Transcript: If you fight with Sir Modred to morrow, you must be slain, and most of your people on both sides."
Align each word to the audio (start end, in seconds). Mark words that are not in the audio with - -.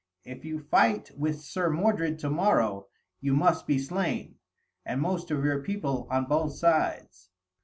If 0.25 0.43
you 0.43 0.57
fight 0.61 1.11
with 1.15 1.41
Sir 1.43 1.69
Modred 1.69 2.17
to 2.21 2.29
morrow, 2.31 2.87
you 3.19 3.35
must 3.35 3.67
be 3.67 3.77
slain, 3.77 4.39
and 4.83 4.99
most 4.99 5.29
of 5.29 5.43
your 5.45 5.61
people 5.61 6.07
on 6.09 6.25
both 6.25 6.53
sides." 6.53 7.29